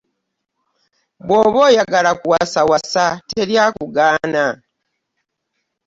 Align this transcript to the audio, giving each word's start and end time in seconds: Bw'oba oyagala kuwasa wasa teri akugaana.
Bw'oba 1.25 1.59
oyagala 1.69 2.11
kuwasa 2.21 2.59
wasa 2.69 3.05
teri 3.29 3.55
akugaana. 3.65 4.45